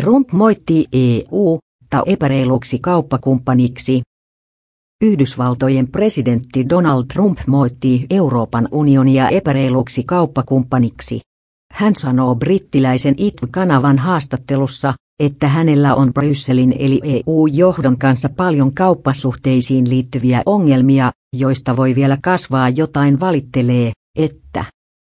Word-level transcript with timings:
Trump 0.00 0.32
moitti 0.32 0.86
EU, 0.92 1.58
ta 1.90 2.02
epäreiluksi 2.06 2.78
kauppakumppaniksi. 2.78 4.02
Yhdysvaltojen 5.04 5.88
presidentti 5.88 6.68
Donald 6.68 7.04
Trump 7.12 7.38
moitti 7.46 8.06
Euroopan 8.10 8.68
unionia 8.72 9.28
epäreiluksi 9.28 10.04
kauppakumppaniksi. 10.04 11.20
Hän 11.72 11.96
sanoo 11.96 12.34
brittiläisen 12.34 13.14
IT-kanavan 13.18 13.98
haastattelussa, 13.98 14.94
että 15.22 15.48
hänellä 15.48 15.94
on 15.94 16.12
Brysselin 16.12 16.74
eli 16.78 17.00
EU-johdon 17.04 17.98
kanssa 17.98 18.28
paljon 18.28 18.74
kauppasuhteisiin 18.74 19.90
liittyviä 19.90 20.42
ongelmia, 20.46 21.10
joista 21.36 21.76
voi 21.76 21.94
vielä 21.94 22.18
kasvaa 22.22 22.68
jotain 22.68 23.20
valittelee, 23.20 23.92
että 24.18 24.64